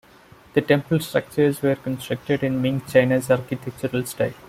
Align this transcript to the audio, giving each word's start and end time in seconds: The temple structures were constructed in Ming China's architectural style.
The 0.55 0.61
temple 0.61 0.99
structures 0.99 1.61
were 1.61 1.75
constructed 1.75 2.41
in 2.43 2.59
Ming 2.59 2.81
China's 2.89 3.29
architectural 3.29 4.03
style. 4.07 4.33